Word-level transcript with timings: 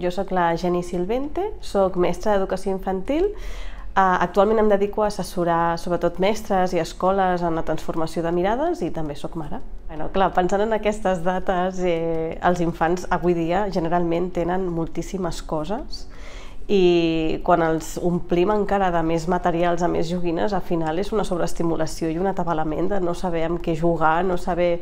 Jo 0.00 0.10
sóc 0.14 0.32
la 0.34 0.52
Jenny 0.56 0.82
Silvente, 0.82 1.50
sóc 1.60 1.96
mestra 2.00 2.34
d'educació 2.34 2.74
infantil, 2.74 3.30
Uh, 3.94 4.18
actualment 4.24 4.58
em 4.58 4.66
dedico 4.66 5.04
a 5.04 5.06
assessorar 5.06 5.76
sobretot 5.78 6.16
mestres 6.18 6.72
i 6.74 6.80
escoles 6.82 7.44
en 7.46 7.54
la 7.54 7.62
transformació 7.62 8.24
de 8.24 8.32
mirades 8.34 8.80
i 8.82 8.88
també 8.90 9.14
sóc 9.14 9.36
mare. 9.38 9.60
Bueno, 9.86 10.08
clar, 10.10 10.32
pensant 10.34 10.64
en 10.64 10.74
aquestes 10.74 11.20
dates, 11.22 11.78
eh, 11.78 12.34
els 12.42 12.58
infants 12.64 13.04
avui 13.14 13.36
dia 13.38 13.68
generalment 13.70 14.32
tenen 14.34 14.66
moltíssimes 14.66 15.38
coses 15.46 16.08
i 16.66 17.38
quan 17.46 17.62
els 17.62 17.92
omplim 18.02 18.50
encara 18.50 18.90
de 18.90 19.04
més 19.06 19.28
materials, 19.30 19.86
a 19.86 19.92
més 19.92 20.10
joguines, 20.10 20.50
al 20.50 20.66
final 20.66 20.98
és 20.98 21.12
una 21.14 21.22
sobreestimulació 21.22 22.10
i 22.10 22.18
un 22.18 22.26
atabalament 22.26 22.90
de 22.96 22.98
no 22.98 23.14
saber 23.14 23.44
amb 23.46 23.62
què 23.62 23.78
jugar, 23.78 24.24
no 24.26 24.42
saber... 24.42 24.80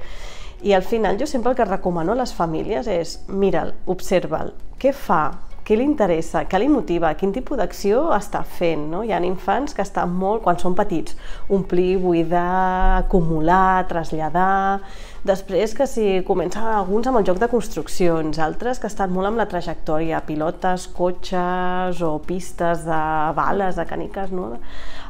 I 0.62 0.72
al 0.74 0.82
final 0.86 1.18
jo 1.18 1.26
sempre 1.26 1.50
el 1.50 1.56
que 1.56 1.64
recomano 1.64 2.12
a 2.12 2.20
les 2.22 2.34
famílies 2.34 2.86
és 2.86 3.16
mira'l, 3.28 3.72
observa'l, 3.90 4.52
què 4.78 4.92
fa, 4.95 5.24
què 5.62 5.77
li 5.78 5.84
interessa, 5.87 6.42
què 6.50 6.59
li 6.59 6.68
motiva, 6.70 7.12
quin 7.18 7.32
tipus 7.34 7.59
d'acció 7.59 8.09
està 8.16 8.42
fent. 8.42 8.88
No? 8.90 9.02
Hi 9.06 9.12
ha 9.14 9.20
infants 9.27 9.77
que 9.77 9.84
estan 9.84 10.10
molt, 10.18 10.42
quan 10.42 10.59
són 10.59 10.74
petits, 10.78 11.16
omplir, 11.51 11.96
buidar, 12.02 13.02
acumular, 13.04 13.87
traslladar... 13.90 14.82
Després 15.23 15.70
que 15.78 15.84
si 15.87 16.04
comencen 16.27 16.65
alguns 16.66 17.06
amb 17.06 17.20
el 17.20 17.26
joc 17.29 17.37
de 17.38 17.46
construccions, 17.46 18.40
altres 18.42 18.80
que 18.82 18.88
estan 18.90 19.12
molt 19.15 19.29
amb 19.29 19.38
la 19.38 19.46
trajectòria, 19.46 20.18
pilotes, 20.26 20.88
cotxes 20.96 22.01
o 22.02 22.16
pistes 22.26 22.82
de 22.88 22.98
bales, 23.37 23.79
de 23.79 23.87
caniques, 23.87 24.34
no? 24.34 24.48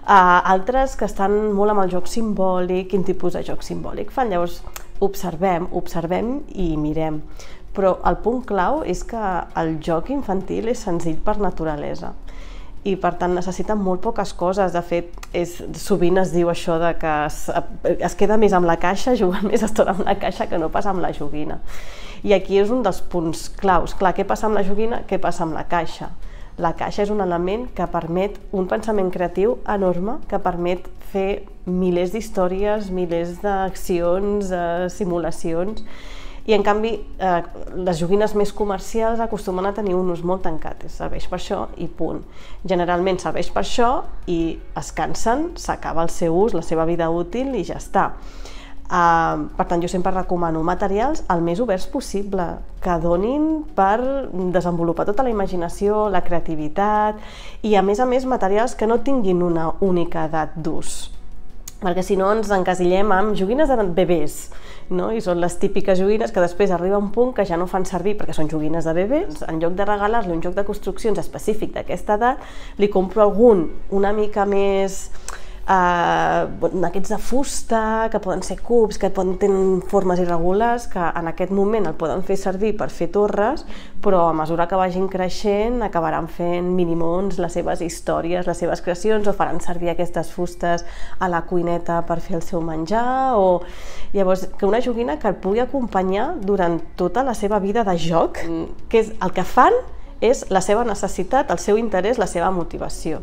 Uh, 0.03 0.43
altres 0.53 0.99
que 1.01 1.09
estan 1.09 1.39
molt 1.57 1.73
amb 1.73 1.87
el 1.87 1.95
joc 1.97 2.13
simbòlic, 2.13 2.91
quin 2.93 3.09
tipus 3.09 3.39
de 3.39 3.47
joc 3.49 3.65
simbòlic 3.65 4.13
fan. 4.13 4.29
Llavors, 4.37 4.61
observem, 5.03 5.67
observem 5.79 6.39
i 6.55 6.73
mirem 6.81 7.21
però 7.73 7.97
el 8.09 8.19
punt 8.21 8.43
clau 8.49 8.83
és 8.85 9.01
que 9.09 9.21
el 9.57 9.79
joc 9.85 10.11
infantil 10.13 10.69
és 10.69 10.83
senzill 10.85 11.17
per 11.25 11.39
naturalesa 11.41 12.13
i 12.85 12.97
per 12.99 13.13
tant 13.19 13.35
necessita 13.37 13.77
molt 13.79 14.03
poques 14.03 14.33
coses. 14.35 14.73
De 14.75 14.83
fet, 14.83 15.13
és, 15.39 15.55
sovint 15.79 16.19
es 16.19 16.33
diu 16.35 16.51
això 16.51 16.79
de 16.83 16.91
que 16.99 17.13
es, 17.29 17.45
es 17.95 18.17
queda 18.19 18.39
més 18.41 18.55
amb 18.57 18.67
la 18.67 18.79
caixa, 18.83 19.15
jugant 19.21 19.47
més 19.49 19.63
estona 19.63 19.95
amb 19.95 20.05
la 20.09 20.17
caixa 20.19 20.49
que 20.51 20.59
no 20.59 20.71
passa 20.75 20.91
amb 20.91 21.05
la 21.05 21.13
joguina. 21.15 21.61
I 22.27 22.35
aquí 22.37 22.59
és 22.59 22.71
un 22.75 22.83
dels 22.83 23.01
punts 23.13 23.49
claus. 23.59 23.95
Clar, 23.99 24.13
què 24.17 24.27
passa 24.27 24.49
amb 24.49 24.59
la 24.59 24.67
joguina? 24.67 25.03
Què 25.09 25.19
passa 25.23 25.47
amb 25.47 25.57
la 25.59 25.65
caixa? 25.71 26.11
La 26.61 26.75
caixa 26.77 27.07
és 27.07 27.11
un 27.13 27.23
element 27.25 27.69
que 27.77 27.87
permet 27.89 28.37
un 28.53 28.67
pensament 28.69 29.09
creatiu 29.13 29.57
enorme, 29.69 30.19
que 30.29 30.41
permet 30.43 30.89
fer 31.13 31.45
milers 31.65 32.13
d'històries, 32.13 32.91
milers 32.93 33.39
d'accions, 33.41 34.51
eh, 34.53 34.89
simulacions, 34.93 35.85
i 36.45 36.57
en 36.57 36.65
canvi 36.67 36.97
eh, 37.23 37.43
les 37.87 38.01
joguines 38.01 38.33
més 38.35 38.51
comercials 38.53 39.21
acostumen 39.23 39.69
a 39.69 39.75
tenir 39.77 39.95
un 39.95 40.11
ús 40.11 40.25
molt 40.27 40.43
tancat, 40.43 40.83
serveix 40.91 41.29
per 41.31 41.39
això 41.39 41.61
i 41.79 41.87
punt. 41.87 42.25
Generalment 42.67 43.21
serveix 43.23 43.53
per 43.55 43.63
això 43.63 43.91
i 44.27 44.57
es 44.79 44.91
cansen, 44.97 45.53
s'acaba 45.55 46.03
el 46.03 46.11
seu 46.11 46.35
ús, 46.35 46.57
la 46.59 46.65
seva 46.67 46.87
vida 46.89 47.09
útil 47.15 47.55
i 47.55 47.63
ja 47.69 47.79
està. 47.79 48.11
Uh, 48.93 49.49
per 49.57 49.65
tant, 49.71 49.81
jo 49.81 49.89
sempre 49.89 50.13
recomano 50.13 50.61
materials 50.67 51.23
el 51.33 51.41
més 51.41 51.63
oberts 51.65 51.87
possible, 51.89 52.45
que 52.83 52.99
donin 53.01 53.63
per 53.77 53.97
desenvolupar 54.53 55.07
tota 55.09 55.25
la 55.25 55.33
imaginació, 55.33 56.11
la 56.13 56.21
creativitat 56.27 57.17
i, 57.63 57.73
a 57.73 57.83
més 57.83 58.03
a 58.03 58.09
més, 58.11 58.29
materials 58.29 58.77
que 58.77 58.91
no 58.91 59.01
tinguin 59.01 59.41
una 59.47 59.71
única 59.81 60.27
edat 60.29 60.59
d'ús 60.61 61.07
perquè 61.83 62.05
si 62.07 62.17
no 62.17 62.31
ens 62.31 62.51
encasillem 62.55 63.11
amb 63.11 63.35
joguines 63.39 63.71
de 63.71 63.77
bebès, 63.97 64.37
no? 64.95 65.11
i 65.13 65.21
són 65.25 65.41
les 65.43 65.57
típiques 65.59 65.99
joguines 65.99 66.33
que 66.33 66.43
després 66.43 66.71
arriba 66.71 67.01
un 67.01 67.11
punt 67.15 67.33
que 67.37 67.47
ja 67.49 67.59
no 67.59 67.67
fan 67.71 67.85
servir 67.89 68.15
perquè 68.19 68.37
són 68.37 68.51
joguines 68.53 68.87
de 68.87 68.95
bebès. 68.97 69.43
En 69.51 69.59
lloc 69.63 69.75
de 69.79 69.87
regalar-li 69.89 70.35
un 70.35 70.43
joc 70.45 70.55
de 70.59 70.67
construccions 70.69 71.19
específic 71.19 71.75
d'aquesta 71.75 72.19
edat, 72.21 72.45
li 72.79 72.91
compro 72.93 73.25
algun 73.27 73.67
una 73.91 74.13
mica 74.15 74.47
més 74.47 75.09
eh, 75.69 76.87
aquests 76.87 77.13
de 77.13 77.19
fusta, 77.19 78.09
que 78.11 78.21
poden 78.21 78.43
ser 78.43 78.59
cubs, 78.61 78.99
que 78.99 79.11
poden 79.11 79.37
tenir 79.39 79.83
formes 79.89 80.21
irregulars, 80.21 80.89
que 80.91 80.99
en 81.01 81.29
aquest 81.31 81.53
moment 81.53 81.87
el 81.87 81.95
poden 81.99 82.25
fer 82.27 82.37
servir 82.37 82.75
per 82.79 82.91
fer 82.91 83.09
torres, 83.15 83.65
però 84.03 84.27
a 84.29 84.35
mesura 84.37 84.67
que 84.69 84.79
vagin 84.79 85.09
creixent 85.09 85.83
acabaran 85.87 86.29
fent 86.29 86.73
minimons, 86.75 87.39
les 87.39 87.55
seves 87.55 87.83
històries, 87.85 88.47
les 88.47 88.59
seves 88.59 88.83
creacions, 88.83 89.29
o 89.29 89.37
faran 89.37 89.61
servir 89.63 89.93
aquestes 89.93 90.33
fustes 90.35 90.85
a 91.19 91.31
la 91.31 91.45
cuineta 91.47 92.03
per 92.09 92.21
fer 92.21 92.41
el 92.41 92.47
seu 92.47 92.61
menjar, 92.61 93.39
o 93.39 93.63
llavors 94.13 94.49
que 94.59 94.67
una 94.67 94.83
joguina 94.83 95.19
que 95.19 95.31
el 95.31 95.39
pugui 95.39 95.63
acompanyar 95.63 96.35
durant 96.43 96.81
tota 96.97 97.23
la 97.23 97.35
seva 97.35 97.61
vida 97.61 97.85
de 97.85 97.97
joc, 97.99 98.43
que 98.89 99.05
és 99.07 99.15
el 99.23 99.33
que 99.33 99.47
fan 99.47 99.75
és 100.23 100.45
la 100.55 100.61
seva 100.63 100.85
necessitat, 100.87 101.51
el 101.51 101.59
seu 101.59 101.79
interès, 101.79 102.19
la 102.19 102.29
seva 102.31 102.53
motivació 102.55 103.23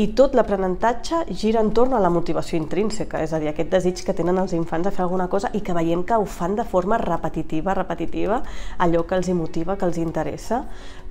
i 0.00 0.06
tot 0.16 0.32
l'aprenentatge 0.32 1.18
gira 1.36 1.60
entorn 1.60 1.92
a 1.92 2.00
la 2.00 2.08
motivació 2.08 2.56
intrínseca, 2.56 3.20
és 3.20 3.32
a 3.32 3.40
dir, 3.42 3.50
aquest 3.50 3.68
desig 3.74 3.98
que 4.06 4.14
tenen 4.16 4.38
els 4.40 4.54
infants 4.56 4.88
a 4.88 4.92
fer 4.94 5.04
alguna 5.04 5.28
cosa 5.28 5.50
i 5.52 5.60
que 5.60 5.74
veiem 5.76 6.04
que 6.08 6.16
ho 6.16 6.24
fan 6.24 6.56
de 6.56 6.64
forma 6.64 6.96
repetitiva, 6.96 7.74
repetitiva, 7.76 8.40
allò 8.78 9.04
que 9.04 9.18
els 9.18 9.28
motiva, 9.36 9.76
que 9.76 9.84
els 9.84 9.98
interessa. 10.00 10.62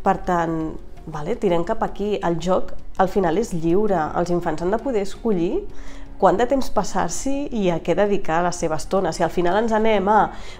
Per 0.01 0.15
tant, 0.25 0.55
vale, 1.05 1.35
tirem 1.37 1.63
cap 1.63 1.83
aquí. 1.85 2.15
El 2.25 2.39
joc 2.41 2.73
al 2.97 3.09
final 3.09 3.37
és 3.37 3.53
lliure, 3.53 4.01
els 4.17 4.33
infants 4.33 4.65
han 4.65 4.73
de 4.73 4.81
poder 4.81 5.05
escollir 5.05 5.67
quant 6.21 6.37
de 6.37 6.45
temps 6.45 6.69
passar-s'hi 6.69 7.49
i 7.57 7.65
a 7.73 7.79
què 7.81 7.95
dedicar 7.97 8.43
la 8.45 8.53
seva 8.53 8.77
estona. 8.77 9.09
Si 9.11 9.25
al 9.25 9.33
final 9.33 9.57
ens 9.57 9.73
anem 9.73 10.07
a 10.11 10.19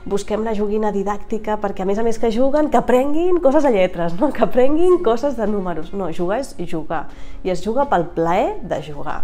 busquem 0.10 0.42
la 0.48 0.56
joguina 0.58 0.90
didàctica 0.96 1.60
perquè 1.62 1.86
a 1.86 1.90
més 1.90 2.02
a 2.02 2.06
més 2.08 2.18
que 2.18 2.34
juguen, 2.34 2.72
que 2.74 2.82
aprenguin 2.82 3.38
coses 3.46 3.68
de 3.68 3.76
lletres, 3.76 4.18
no? 4.18 4.32
que 4.34 4.42
aprenguin 4.48 5.00
coses 5.06 5.38
de 5.38 5.48
números. 5.48 5.94
No, 5.94 6.10
jugar 6.10 6.42
és 6.42 6.56
jugar 6.66 7.06
i 7.46 7.54
es 7.54 7.62
juga 7.62 7.86
pel 7.92 8.10
plaer 8.16 8.56
de 8.66 8.82
jugar. 8.82 9.22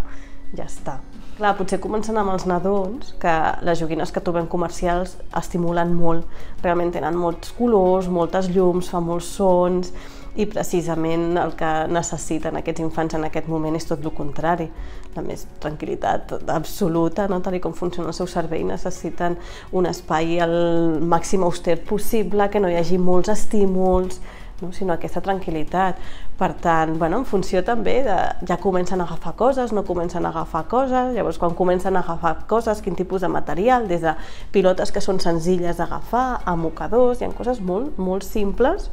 Ja 0.53 0.69
està. 0.69 0.99
Clar, 1.37 1.51
potser 1.53 1.77
començant 1.77 2.17
amb 2.17 2.31
els 2.33 2.47
nadons, 2.49 3.11
que 3.21 3.33
les 3.65 3.77
joguines 3.77 4.09
que 4.13 4.21
trobem 4.25 4.47
comercials 4.49 5.19
estimulen 5.37 5.91
molt. 5.93 6.25
Realment 6.63 6.89
tenen 6.95 7.17
molts 7.17 7.51
colors, 7.57 8.07
moltes 8.09 8.49
llums, 8.49 8.89
fa 8.89 9.01
molts 9.05 9.29
sons, 9.37 9.91
i 10.37 10.45
precisament 10.45 11.37
el 11.41 11.53
que 11.57 11.69
necessiten 11.89 12.59
aquests 12.59 12.83
infants 12.83 13.17
en 13.17 13.25
aquest 13.25 13.47
moment 13.49 13.75
és 13.77 13.87
tot 13.89 14.03
el 14.05 14.13
contrari, 14.13 14.67
la 15.15 15.23
més 15.25 15.47
tranquil·litat 15.63 16.35
absoluta, 16.53 17.25
no? 17.27 17.41
tal 17.41 17.57
com 17.63 17.73
funciona 17.73 18.13
el 18.13 18.17
seu 18.17 18.29
cervell, 18.29 18.67
necessiten 18.69 19.37
un 19.73 19.89
espai 19.89 20.37
el 20.45 20.57
màxim 21.01 21.45
auster 21.47 21.79
possible, 21.89 22.49
que 22.53 22.61
no 22.61 22.69
hi 22.69 22.77
hagi 22.77 23.01
molts 23.01 23.33
estímuls, 23.33 24.21
no? 24.61 24.71
sinó 24.73 24.93
aquesta 24.93 25.25
tranquil·litat. 25.25 25.97
Per 26.37 26.51
tant, 26.61 26.91
bueno, 26.99 27.17
en 27.17 27.25
funció 27.25 27.63
també 27.65 27.95
de 28.05 28.15
ja 28.45 28.59
comencen 28.61 29.01
a 29.01 29.07
agafar 29.07 29.31
coses, 29.39 29.71
no 29.73 29.81
comencen 29.87 30.25
a 30.25 30.29
agafar 30.29 30.67
coses, 30.69 31.15
llavors 31.15 31.39
quan 31.41 31.55
comencen 31.57 31.95
a 31.97 32.03
agafar 32.05 32.45
coses, 32.45 32.83
quin 32.85 32.93
tipus 32.93 33.23
de 33.25 33.29
material, 33.33 33.87
des 33.89 34.03
de 34.05 34.13
pilotes 34.53 34.91
que 34.93 35.01
són 35.01 35.17
senzilles 35.17 35.79
d'agafar, 35.81 36.43
a 36.45 36.53
mocadors, 36.55 37.23
hi 37.23 37.25
ha 37.25 37.31
coses 37.33 37.57
molt, 37.57 37.97
molt 37.97 38.21
simples, 38.21 38.91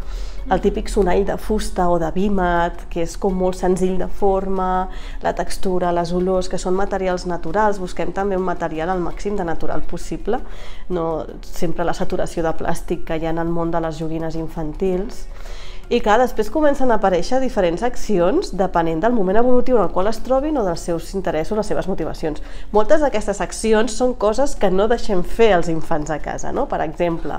el 0.49 0.63
típic 0.65 0.89
sonall 0.89 1.27
de 1.29 1.37
fusta 1.37 1.91
o 1.93 1.99
de 2.01 2.09
vímet, 2.17 2.87
que 2.89 3.05
és 3.05 3.19
com 3.21 3.37
molt 3.37 3.61
senzill 3.61 3.99
de 4.01 4.09
forma, 4.09 4.89
la 5.21 5.35
textura, 5.37 5.93
les 5.93 6.15
olors, 6.17 6.49
que 6.49 6.61
són 6.61 6.77
materials 6.81 7.27
naturals, 7.29 7.81
busquem 7.81 8.13
també 8.17 8.41
un 8.41 8.49
material 8.49 8.89
al 8.93 9.05
màxim 9.05 9.37
de 9.37 9.45
natural 9.45 9.85
possible, 9.85 10.41
no 10.89 11.27
sempre 11.45 11.85
la 11.85 11.93
saturació 11.93 12.45
de 12.45 12.57
plàstic 12.57 13.05
que 13.05 13.21
hi 13.21 13.29
ha 13.29 13.37
en 13.37 13.45
el 13.45 13.53
món 13.53 13.73
de 13.73 13.85
les 13.85 14.01
joguines 14.01 14.37
infantils, 14.41 15.27
i 15.93 15.99
clar, 16.01 16.17
després 16.17 16.49
comencen 16.49 16.89
a 16.89 16.97
aparèixer 16.97 17.37
diferents 17.43 17.83
accions 17.85 18.55
depenent 18.57 19.03
del 19.03 19.13
moment 19.13 19.37
evolutiu 19.37 19.77
en 19.77 19.83
el 19.85 19.91
qual 19.93 20.09
es 20.09 20.23
trobin 20.25 20.57
o 20.57 20.63
dels 20.65 20.81
seus 20.81 21.11
interessos, 21.13 21.59
les 21.59 21.69
seves 21.69 21.89
motivacions. 21.91 22.41
Moltes 22.73 23.05
d'aquestes 23.05 23.43
accions 23.45 23.93
són 23.93 24.15
coses 24.17 24.55
que 24.57 24.71
no 24.73 24.87
deixem 24.89 25.21
fer 25.21 25.51
els 25.59 25.69
infants 25.69 26.09
a 26.09 26.19
casa. 26.25 26.55
No? 26.57 26.65
Per 26.71 26.81
exemple, 26.87 27.37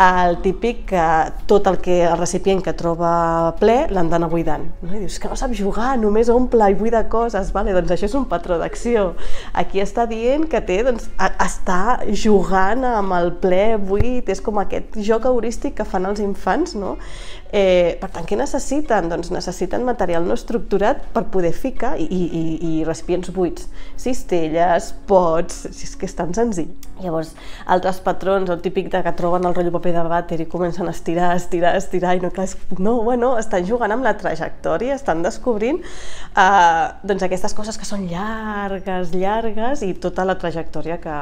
el 0.00 0.38
típic 0.40 0.86
que 0.94 1.04
tot 1.50 1.68
el 1.68 1.76
que 1.84 1.98
el 2.06 2.16
recipient 2.16 2.64
que 2.64 2.72
troba 2.78 3.52
ple 3.60 3.76
l'han 3.92 4.08
d'anar 4.08 4.30
buidant. 4.32 4.64
No? 4.80 4.94
I 4.96 5.04
dius 5.04 5.20
que 5.20 5.28
no 5.28 5.36
sap 5.36 5.52
jugar, 5.56 5.92
només 6.00 6.32
omple 6.32 6.70
i 6.72 6.78
buida 6.80 7.04
coses. 7.12 7.52
Vale? 7.52 7.76
Doncs 7.76 7.92
això 7.92 8.08
és 8.08 8.16
un 8.16 8.24
patró 8.30 8.56
d'acció. 8.62 9.10
Aquí 9.52 9.84
està 9.84 10.08
dient 10.08 10.48
que 10.48 10.64
té, 10.64 10.80
doncs, 10.86 11.10
està 11.20 12.00
jugant 12.08 12.88
amb 12.88 13.20
el 13.20 13.34
ple 13.44 13.76
buit, 13.76 14.32
és 14.32 14.40
com 14.40 14.64
aquest 14.64 14.96
joc 15.04 15.28
heurístic 15.28 15.76
que 15.76 15.84
fan 15.84 16.08
els 16.08 16.24
infants, 16.24 16.72
no? 16.78 16.96
Eh, 17.52 17.96
per 18.00 18.10
tant, 18.10 18.26
què 18.26 18.38
necessiten? 18.38 19.10
Doncs 19.12 19.30
necessiten 19.34 19.86
material 19.86 20.26
no 20.26 20.34
estructurat 20.34 21.04
per 21.14 21.26
poder 21.30 21.52
ficar 21.54 21.94
i, 22.02 22.06
i, 22.06 22.44
i 22.70 22.72
recipients 22.88 23.30
buits, 23.34 23.68
cistelles, 24.00 24.92
pots, 25.06 25.66
si 25.70 25.86
és 25.86 25.96
que 25.96 26.10
és 26.10 26.18
tan 26.18 26.34
senzill. 26.36 26.72
Llavors, 26.96 27.34
altres 27.68 27.98
patrons, 28.00 28.48
el 28.48 28.62
típic 28.64 28.86
de 28.88 29.02
que 29.04 29.12
troben 29.18 29.44
el 29.44 29.52
rotllo 29.52 29.72
paper 29.74 29.92
de 29.98 30.04
vàter 30.08 30.38
i 30.40 30.46
comencen 30.48 30.88
a 30.88 30.94
estirar, 30.96 31.34
estirar, 31.36 31.74
estirar, 31.76 32.14
i 32.16 32.22
no, 32.22 32.30
clar, 32.32 32.46
no, 32.80 32.94
bueno, 33.04 33.34
estan 33.36 33.66
jugant 33.68 33.92
amb 33.92 34.06
la 34.06 34.14
trajectòria, 34.16 34.96
estan 34.96 35.20
descobrint 35.26 35.82
eh, 35.84 36.86
doncs 37.04 37.26
aquestes 37.26 37.52
coses 37.58 37.76
que 37.76 37.84
són 37.88 38.06
llargues, 38.08 39.12
llargues, 39.12 39.84
i 39.84 39.92
tota 40.00 40.24
la 40.24 40.38
trajectòria 40.40 40.96
que, 41.02 41.16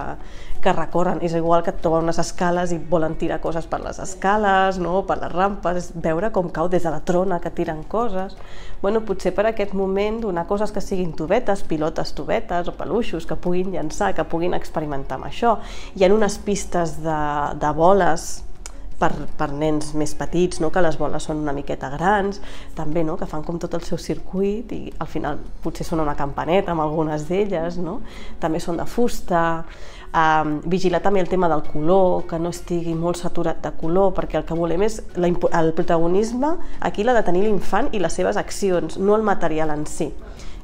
que 0.62 0.76
recorren. 0.76 1.18
És 1.26 1.34
igual 1.34 1.66
que 1.66 1.74
et 1.74 1.82
troben 1.82 2.06
unes 2.06 2.22
escales 2.22 2.70
i 2.70 2.78
volen 2.78 3.18
tirar 3.18 3.40
coses 3.42 3.66
per 3.66 3.82
les 3.82 3.98
escales, 3.98 4.78
no? 4.78 5.02
per 5.08 5.18
les 5.24 5.34
rampes, 5.34 5.90
veure 6.06 6.30
com 6.30 6.54
cau 6.54 6.70
des 6.70 6.86
de 6.86 6.94
la 6.94 7.02
trona 7.02 7.40
que 7.42 7.50
tiren 7.50 7.82
coses. 7.82 8.38
Bueno, 8.84 9.02
potser 9.02 9.34
per 9.34 9.48
aquest 9.50 9.74
moment 9.74 10.22
donar 10.22 10.46
coses 10.46 10.70
que 10.70 10.82
siguin 10.84 11.16
tubetes, 11.18 11.66
pilotes 11.66 12.14
tubetes 12.14 12.70
o 12.70 12.78
peluixos 12.78 13.26
que 13.26 13.34
puguin 13.34 13.74
llançar, 13.74 14.14
que 14.14 14.22
puguin 14.28 14.54
experimentar 14.54 15.18
amb 15.18 15.32
això 15.32 15.58
hi 15.94 16.04
ha 16.04 16.12
unes 16.14 16.38
pistes 16.44 16.98
de, 17.04 17.20
de 17.60 17.70
boles 17.76 18.44
per, 18.98 19.10
per 19.38 19.50
nens 19.52 19.92
més 19.98 20.14
petits, 20.16 20.60
no? 20.62 20.70
que 20.72 20.82
les 20.84 20.96
boles 20.98 21.26
són 21.26 21.42
una 21.42 21.54
miqueta 21.56 21.90
grans, 21.92 22.40
també 22.76 23.04
no? 23.04 23.16
que 23.20 23.28
fan 23.30 23.44
com 23.46 23.58
tot 23.62 23.74
el 23.76 23.84
seu 23.86 23.98
circuit 24.00 24.72
i 24.74 24.82
al 25.02 25.10
final 25.10 25.40
potser 25.64 25.86
són 25.86 26.04
una 26.04 26.16
campaneta 26.18 26.72
amb 26.72 26.84
algunes 26.84 27.26
d'elles, 27.28 27.78
no? 27.82 28.00
també 28.42 28.62
són 28.62 28.78
de 28.80 28.86
fusta, 28.88 29.44
um, 30.14 30.56
vigilar 30.70 31.02
també 31.04 31.22
el 31.24 31.30
tema 31.30 31.50
del 31.52 31.64
color, 31.66 32.24
que 32.30 32.38
no 32.38 32.54
estigui 32.54 32.94
molt 32.98 33.20
saturat 33.20 33.62
de 33.64 33.74
color, 33.80 34.14
perquè 34.16 34.40
el 34.40 34.48
que 34.48 34.58
volem 34.58 34.86
és 34.86 35.00
la, 35.18 35.30
el 35.60 35.74
protagonisme, 35.76 36.54
aquí 36.80 37.04
l'ha 37.04 37.16
de 37.18 37.26
tenir 37.26 37.44
l'infant 37.46 37.92
i 37.92 38.02
les 38.02 38.20
seves 38.20 38.40
accions, 38.40 38.98
no 38.98 39.18
el 39.18 39.26
material 39.26 39.74
en 39.74 39.86
si 39.90 40.12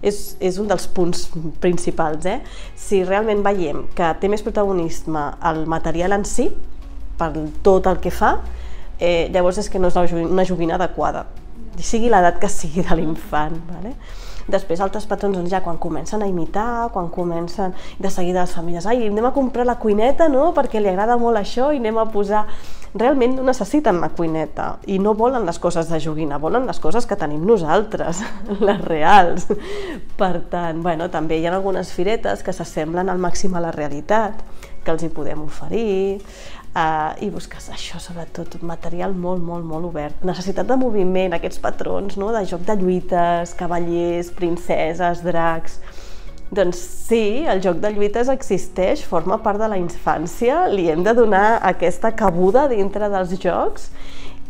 és, 0.02 0.20
és 0.40 0.58
un 0.60 0.68
dels 0.70 0.86
punts 0.94 1.26
principals. 1.62 2.26
Eh? 2.26 2.40
Si 2.78 3.02
realment 3.04 3.42
veiem 3.44 3.84
que 3.96 4.08
té 4.20 4.30
més 4.32 4.44
protagonisme 4.44 5.26
el 5.50 5.64
material 5.70 6.16
en 6.16 6.26
si, 6.28 6.48
per 7.20 7.32
tot 7.64 7.88
el 7.90 8.00
que 8.00 8.12
fa, 8.14 8.38
eh, 8.98 9.28
llavors 9.32 9.60
és 9.60 9.68
que 9.68 9.80
no 9.80 9.90
és 9.92 10.16
una 10.16 10.46
joguina 10.48 10.78
adequada, 10.80 11.26
sigui 11.80 12.10
l'edat 12.12 12.40
que 12.40 12.48
sigui 12.52 12.84
de 12.86 12.96
l'infant. 12.96 13.56
Vale? 13.70 13.94
Després 14.50 14.82
altres 14.82 15.06
patrons 15.06 15.36
doncs, 15.38 15.50
ja 15.52 15.62
quan 15.64 15.78
comencen 15.78 16.22
a 16.22 16.28
imitar, 16.28 16.90
quan 16.94 17.08
comencen 17.12 17.74
de 17.98 18.10
seguida 18.10 18.44
les 18.44 18.54
famílies, 18.56 18.86
ai, 18.86 19.06
anem 19.08 19.30
a 19.30 19.34
comprar 19.36 19.66
la 19.66 19.78
cuineta 19.78 20.28
no? 20.28 20.50
perquè 20.56 20.80
li 20.80 20.90
agrada 20.90 21.18
molt 21.20 21.40
això 21.40 21.70
i 21.72 21.80
anem 21.80 21.98
a 21.98 22.06
posar 22.10 22.46
realment 22.94 23.36
no 23.36 23.44
necessiten 23.46 24.00
la 24.02 24.10
cuineta 24.10 24.80
i 24.90 24.98
no 24.98 25.14
volen 25.14 25.46
les 25.46 25.60
coses 25.62 25.88
de 25.90 26.00
joguina, 26.02 26.40
volen 26.42 26.66
les 26.66 26.80
coses 26.82 27.06
que 27.06 27.18
tenim 27.18 27.44
nosaltres, 27.46 28.24
les 28.68 28.80
reals. 28.82 29.46
Per 30.18 30.34
tant, 30.50 30.82
bueno, 30.82 31.10
també 31.10 31.38
hi 31.38 31.46
ha 31.46 31.54
algunes 31.54 31.92
firetes 31.94 32.42
que 32.42 32.54
s'assemblen 32.54 33.08
al 33.08 33.22
màxim 33.22 33.54
a 33.54 33.62
la 33.62 33.70
realitat, 33.74 34.42
que 34.84 34.94
els 34.94 35.04
hi 35.04 35.12
podem 35.12 35.44
oferir, 35.44 36.20
Uh, 36.70 37.16
i 37.18 37.26
busques 37.34 37.64
això, 37.74 37.98
sobretot, 37.98 38.52
material 38.62 39.10
molt, 39.10 39.42
molt, 39.42 39.64
molt 39.66 39.88
obert. 39.88 40.20
Necessitat 40.22 40.68
de 40.68 40.76
moviment, 40.78 41.32
aquests 41.34 41.58
patrons, 41.58 42.14
no?, 42.14 42.28
de 42.30 42.44
joc 42.46 42.62
de 42.68 42.76
lluites, 42.78 43.56
cavallers, 43.58 44.30
princeses, 44.36 45.24
dracs... 45.26 45.80
Doncs 46.50 46.78
sí, 47.06 47.44
el 47.46 47.60
joc 47.62 47.76
de 47.82 47.92
lluites 47.94 48.30
existeix, 48.30 49.02
forma 49.06 49.36
part 49.42 49.58
de 49.62 49.68
la 49.70 49.76
infància, 49.78 50.64
li 50.70 50.88
hem 50.90 51.04
de 51.06 51.14
donar 51.14 51.60
aquesta 51.62 52.10
cabuda 52.18 52.64
dintre 52.70 53.06
dels 53.10 53.36
jocs 53.38 53.86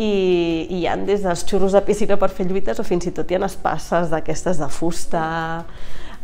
i, 0.01 0.09
i 0.09 0.79
hi 0.79 0.87
ha 0.89 0.97
des 0.97 1.27
dels 1.27 1.45
xurros 1.45 1.77
de 1.77 1.83
piscina 1.85 2.17
per 2.17 2.31
fer 2.33 2.49
lluites 2.49 2.81
o 2.81 2.87
fins 2.89 3.05
i 3.05 3.13
tot 3.17 3.29
hi 3.29 3.37
ha 3.37 3.45
espasses 3.45 4.09
d'aquestes 4.13 4.61
de 4.61 4.71
fusta, 4.73 5.27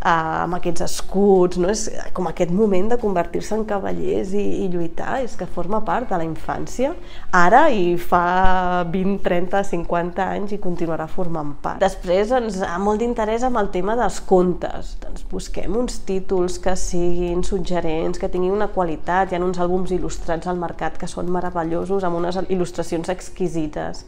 amb 0.06 0.54
aquests 0.58 0.84
escuts, 0.86 1.58
no? 1.58 1.70
és 1.72 1.88
com 2.14 2.28
aquest 2.30 2.52
moment 2.54 2.92
de 2.92 2.98
convertir-se 3.00 3.56
en 3.56 3.64
cavallers 3.68 4.32
i, 4.36 4.44
i 4.62 4.68
lluitar, 4.70 5.20
és 5.24 5.34
que 5.38 5.48
forma 5.50 5.80
part 5.86 6.10
de 6.12 6.20
la 6.20 6.26
infància, 6.26 6.92
ara 7.34 7.66
i 7.74 7.96
fa 7.98 8.84
20, 8.92 9.18
30, 9.24 9.64
50 9.72 10.28
anys 10.36 10.54
i 10.54 10.60
continuarà 10.62 11.08
formant 11.10 11.54
part. 11.62 11.82
Després 11.82 12.30
ens 12.36 12.60
ha 12.62 12.78
molt 12.82 13.02
d'interès 13.02 13.46
amb 13.46 13.58
el 13.62 13.72
tema 13.74 13.96
dels 13.98 14.20
contes, 14.28 14.94
doncs 15.02 15.26
busquem 15.30 15.74
uns 15.76 15.98
títols 16.06 16.60
que 16.62 16.76
siguin 16.78 17.42
suggerents, 17.46 18.20
que 18.22 18.30
tinguin 18.30 18.54
una 18.54 18.70
qualitat, 18.74 19.32
hi 19.32 19.40
ha 19.40 19.42
uns 19.42 19.58
àlbums 19.62 19.94
il·lustrats 19.96 20.46
al 20.46 20.60
mercat 20.62 21.00
que 21.00 21.10
són 21.10 21.32
meravellosos, 21.34 22.06
amb 22.06 22.20
unes 22.22 22.38
il·lustracions 22.46 23.10
exquisites, 23.10 24.06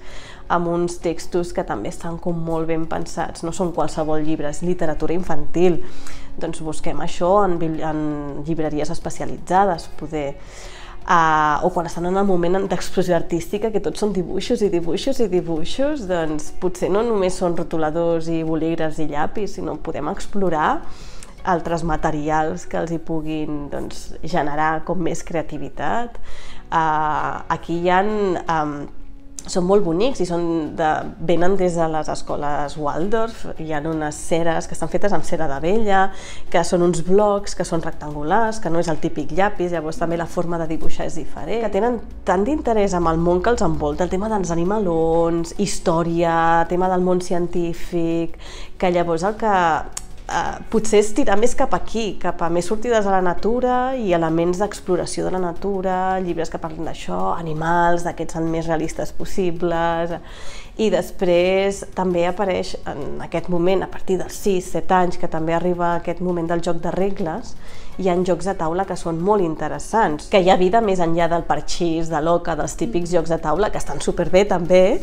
amb 0.49 0.69
uns 0.73 0.99
textos 1.05 1.53
que 1.53 1.65
també 1.69 1.93
estan 1.93 2.17
com 2.23 2.39
molt 2.45 2.69
ben 2.71 2.87
pensats, 2.89 3.45
no 3.45 3.53
són 3.53 3.75
qualsevol 3.77 4.25
llibre, 4.25 4.51
és 4.51 4.65
literatura 4.65 5.17
infantil. 5.17 5.83
Doncs 6.39 6.63
busquem 6.65 7.01
això 7.05 7.31
en, 7.45 7.59
en 7.63 8.03
llibreries 8.49 8.93
especialitzades, 8.95 9.91
poder... 10.01 10.33
Uh, 11.09 11.57
o 11.65 11.71
quan 11.73 11.87
estan 11.89 12.05
en 12.05 12.19
el 12.21 12.27
moment 12.29 12.67
d'expressió 12.69 13.15
artística, 13.17 13.71
que 13.73 13.81
tots 13.81 14.03
són 14.03 14.11
dibuixos 14.13 14.61
i 14.61 14.67
dibuixos 14.69 15.23
i 15.25 15.29
dibuixos, 15.33 16.03
doncs 16.05 16.51
potser 16.61 16.91
no 16.93 17.01
només 17.07 17.39
són 17.41 17.57
rotuladors 17.57 18.29
i 18.29 18.43
bolígrafs 18.45 19.01
i 19.01 19.07
llapis, 19.09 19.55
sinó 19.57 19.79
podem 19.81 20.11
explorar 20.13 20.83
altres 21.49 21.85
materials 21.87 22.67
que 22.69 22.77
els 22.77 22.93
hi 22.93 22.99
puguin 23.01 23.71
doncs, 23.73 24.11
generar 24.21 24.83
com 24.85 25.01
més 25.01 25.25
creativitat. 25.25 26.21
Uh, 26.69 27.41
aquí 27.57 27.79
hi 27.81 27.89
ha 27.89 28.03
um, 28.05 28.75
són 29.49 29.65
molt 29.69 29.85
bonics 29.85 30.21
i 30.21 30.27
són 30.29 30.75
de, 30.77 30.89
venen 31.29 31.55
des 31.57 31.77
de 31.79 31.87
les 31.89 32.09
escoles 32.13 32.77
Waldorf, 32.81 33.45
hi 33.63 33.73
ha 33.73 33.81
unes 33.87 34.17
ceres 34.29 34.69
que 34.69 34.77
estan 34.77 34.91
fetes 34.93 35.15
amb 35.17 35.25
cera 35.25 35.49
d'abella, 35.49 36.09
que 36.51 36.65
són 36.65 36.85
uns 36.85 37.01
blocs 37.07 37.57
que 37.57 37.67
són 37.69 37.85
rectangulars, 37.85 38.61
que 38.61 38.73
no 38.73 38.83
és 38.83 38.91
el 38.93 39.01
típic 39.03 39.33
llapis, 39.37 39.73
llavors 39.73 40.01
també 40.01 40.19
la 40.21 40.29
forma 40.29 40.59
de 40.61 40.69
dibuixar 40.71 41.07
és 41.09 41.17
diferent, 41.21 41.63
que 41.65 41.73
tenen 41.73 42.01
tant 42.29 42.45
d'interès 42.45 42.97
amb 42.99 43.13
el 43.13 43.23
món 43.23 43.43
que 43.43 43.55
els 43.55 43.65
envolta, 43.65 44.05
el 44.05 44.13
tema 44.13 44.29
dels 44.33 44.53
animalons, 44.55 45.55
història, 45.59 46.67
tema 46.69 46.91
del 46.93 47.07
món 47.07 47.23
científic, 47.25 48.37
que 48.79 48.93
llavors 48.93 49.25
el 49.25 49.39
que 49.41 49.55
Uh, 50.29 50.59
potser 50.69 50.99
és 51.01 51.09
tirar 51.17 51.39
més 51.41 51.55
cap 51.57 51.73
aquí, 51.73 52.19
cap 52.21 52.43
a 52.45 52.51
més 52.53 52.67
sortides 52.69 53.07
a 53.09 53.15
la 53.15 53.23
natura 53.25 53.95
i 53.97 54.11
elements 54.13 54.59
d'exploració 54.61 55.25
de 55.25 55.31
la 55.33 55.41
natura, 55.41 56.19
llibres 56.21 56.53
que 56.53 56.61
parlen 56.61 56.85
d'això, 56.85 57.31
animals, 57.33 58.05
d'aquests 58.05 58.37
són 58.37 58.51
més 58.53 58.69
realistes 58.69 59.15
possibles, 59.17 60.13
i 60.77 60.91
després 60.93 61.81
també 61.97 62.27
apareix 62.29 62.75
en 62.85 63.23
aquest 63.25 63.49
moment, 63.49 63.81
a 63.83 63.89
partir 63.89 64.19
dels 64.21 64.37
6-7 64.45 64.99
anys, 64.99 65.17
que 65.17 65.33
també 65.33 65.57
arriba 65.57 65.95
aquest 65.95 66.21
moment 66.21 66.53
del 66.53 66.61
joc 66.61 66.85
de 66.85 66.93
regles, 66.93 67.57
hi 67.99 68.13
ha 68.13 68.19
jocs 68.23 68.47
de 68.47 68.55
taula 68.61 68.85
que 68.87 69.01
són 69.01 69.19
molt 69.25 69.43
interessants, 69.43 70.29
que 70.31 70.45
hi 70.45 70.53
ha 70.53 70.61
vida 70.61 70.85
més 70.85 71.01
enllà 71.03 71.27
del 71.33 71.49
parxís, 71.49 72.13
de 72.13 72.21
l'oca, 72.23 72.55
dels 72.55 72.77
típics 72.79 73.17
jocs 73.17 73.33
de 73.33 73.41
taula, 73.43 73.73
que 73.73 73.81
estan 73.81 74.05
superbé 74.05 74.45
també, 74.53 75.01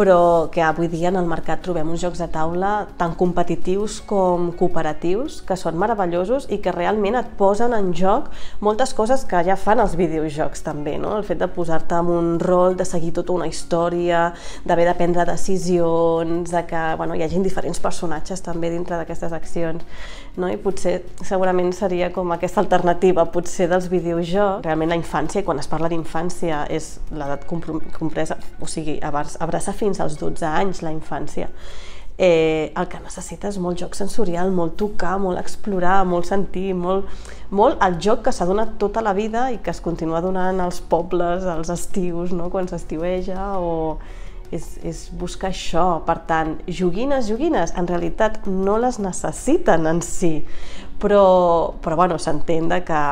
però 0.00 0.48
que 0.48 0.62
avui 0.64 0.88
dia 0.88 1.10
en 1.10 1.18
el 1.20 1.26
mercat 1.28 1.60
trobem 1.60 1.90
uns 1.92 2.00
jocs 2.00 2.22
de 2.22 2.26
taula 2.32 2.86
tan 2.96 3.12
competitius 3.20 3.98
com 4.08 4.46
cooperatius, 4.56 5.42
que 5.44 5.58
són 5.60 5.76
meravellosos 5.76 6.46
i 6.48 6.56
que 6.64 6.72
realment 6.72 7.18
et 7.20 7.34
posen 7.36 7.74
en 7.76 7.90
joc 7.92 8.30
moltes 8.64 8.94
coses 8.96 9.26
que 9.28 9.42
ja 9.44 9.58
fan 9.60 9.82
els 9.84 9.98
videojocs 10.00 10.64
també, 10.64 10.96
no? 11.02 11.18
El 11.18 11.26
fet 11.28 11.42
de 11.42 11.50
posar-te 11.52 11.98
en 12.00 12.08
un 12.14 12.30
rol, 12.40 12.78
de 12.80 12.86
seguir 12.88 13.12
tota 13.18 13.34
una 13.36 13.50
història, 13.50 14.30
d'haver 14.64 14.88
de 14.88 14.96
prendre 14.96 15.28
decisions, 15.28 16.48
de 16.48 16.64
que 16.70 16.84
bueno, 16.96 17.18
hi 17.18 17.26
hagi 17.26 17.44
diferents 17.44 17.84
personatges 17.84 18.40
també 18.40 18.72
dintre 18.72 18.96
d'aquestes 18.96 19.36
accions, 19.36 19.84
no? 20.36 20.48
I 20.50 20.58
potser 20.60 21.00
segurament 21.26 21.72
seria 21.76 22.10
com 22.14 22.32
aquesta 22.34 22.62
alternativa 22.62 23.26
potser 23.32 23.68
dels 23.70 23.90
videojocs. 23.92 24.64
Realment 24.66 24.92
la 24.92 24.98
infància, 25.00 25.44
quan 25.46 25.62
es 25.62 25.70
parla 25.70 25.90
d'infància 25.92 26.64
és 26.70 26.98
l'edat 27.10 27.46
compresa, 27.48 28.38
o 28.60 28.68
sigui, 28.70 28.98
abraça 29.02 29.74
fins 29.76 30.00
als 30.00 30.18
12 30.20 30.46
anys, 30.46 30.84
la 30.86 30.94
infància. 30.94 31.50
Eh, 32.22 32.70
el 32.76 32.84
que 32.92 32.98
necessita 33.00 33.48
és 33.48 33.56
molt 33.64 33.78
joc 33.80 33.94
sensorial, 33.96 34.50
molt 34.52 34.74
tocar, 34.76 35.14
molt 35.22 35.40
explorar, 35.40 36.02
molt 36.04 36.28
sentir, 36.28 36.74
molt, 36.76 37.08
molt 37.48 37.80
el 37.86 37.96
joc 37.96 38.26
que 38.26 38.34
s'ha 38.36 38.44
donat 38.44 38.74
tota 38.82 39.00
la 39.00 39.14
vida 39.16 39.46
i 39.54 39.56
que 39.64 39.72
es 39.72 39.80
continua 39.80 40.20
donant 40.20 40.60
als 40.60 40.82
pobles, 40.84 41.46
als 41.48 41.72
estius, 41.72 42.34
no? 42.36 42.50
quan 42.52 42.68
s'estiueja, 42.68 43.54
o 43.56 43.96
és, 44.54 44.66
és 44.86 45.02
buscar 45.16 45.50
això. 45.50 45.86
Per 46.06 46.18
tant, 46.28 46.56
joguines, 46.66 47.28
joguines, 47.30 47.74
en 47.78 47.88
realitat 47.90 48.46
no 48.46 48.78
les 48.82 49.00
necessiten 49.02 49.86
en 49.90 50.02
si, 50.04 50.40
però, 51.00 51.74
però 51.82 51.96
bueno, 52.00 52.18
s'entén 52.20 52.70
que 52.84 53.02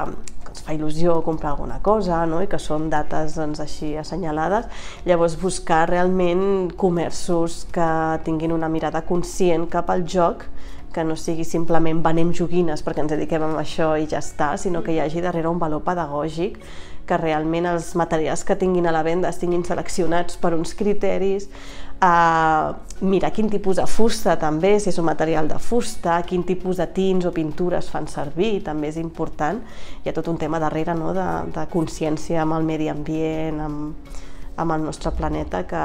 ens 0.49 0.65
fa 0.65 0.75
il·lusió 0.75 1.21
comprar 1.23 1.53
alguna 1.53 1.79
cosa 1.85 2.25
no? 2.27 2.41
i 2.43 2.49
que 2.51 2.59
són 2.59 2.89
dates 2.91 3.37
doncs, 3.39 3.61
així 3.61 3.95
assenyalades, 4.01 4.67
llavors 5.07 5.37
buscar 5.41 5.87
realment 5.91 6.73
comerços 6.77 7.67
que 7.73 7.91
tinguin 8.25 8.53
una 8.57 8.71
mirada 8.73 9.05
conscient 9.07 9.69
cap 9.71 9.91
al 9.91 10.07
joc 10.09 10.47
que 10.93 11.05
no 11.05 11.17
sigui 11.17 11.45
simplement 11.45 12.03
venem 12.05 12.33
joguines 12.35 12.85
perquè 12.85 13.05
ens 13.05 13.13
dediquem 13.13 13.45
a 13.45 13.51
això 13.63 13.95
i 14.01 14.07
ja 14.11 14.23
està, 14.23 14.55
sinó 14.57 14.83
que 14.83 14.95
hi 14.95 15.03
hagi 15.03 15.25
darrere 15.25 15.51
un 15.51 15.61
valor 15.61 15.85
pedagògic 15.87 16.59
que 17.09 17.17
realment 17.17 17.67
els 17.71 17.95
materials 17.97 18.45
que 18.45 18.57
tinguin 18.61 18.87
a 18.87 18.93
la 18.93 19.03
venda 19.03 19.31
estiguin 19.33 19.65
seleccionats 19.65 20.37
per 20.37 20.53
uns 20.55 20.75
criteris, 20.77 21.49
a 22.01 22.77
mirar 23.01 23.33
quin 23.35 23.49
tipus 23.51 23.81
de 23.81 23.87
fusta 23.91 24.37
també, 24.39 24.77
si 24.79 24.93
és 24.93 24.99
un 25.01 25.09
material 25.09 25.49
de 25.51 25.59
fusta, 25.59 26.21
quin 26.29 26.45
tipus 26.47 26.79
de 26.79 26.87
tints 26.95 27.27
o 27.27 27.33
pintures 27.35 27.89
fan 27.91 28.07
servir, 28.11 28.61
també 28.67 28.93
és 28.93 29.01
important. 29.01 29.59
Hi 30.05 30.11
ha 30.11 30.15
tot 30.15 30.29
un 30.31 30.39
tema 30.39 30.61
darrere 30.63 30.95
no? 30.95 31.15
de, 31.17 31.27
de 31.55 31.67
consciència 31.73 32.45
amb 32.45 32.59
el 32.59 32.69
medi 32.69 32.91
ambient, 32.93 33.65
amb, 33.65 34.19
amb 34.59 34.75
el 34.75 34.87
nostre 34.87 35.13
planeta, 35.15 35.63
que, 35.71 35.85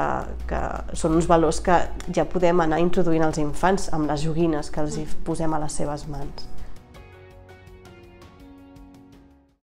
que 0.50 0.62
són 0.98 1.18
uns 1.18 1.28
valors 1.30 1.60
que 1.64 1.78
ja 2.14 2.26
podem 2.30 2.64
anar 2.64 2.82
introduint 2.82 3.24
als 3.26 3.38
infants 3.42 3.90
amb 3.94 4.10
les 4.10 4.26
joguines 4.26 4.70
que 4.74 4.82
els 4.82 4.98
hi 4.98 5.06
posem 5.26 5.54
a 5.54 5.62
les 5.62 5.80
seves 5.82 6.08
mans. 6.10 6.53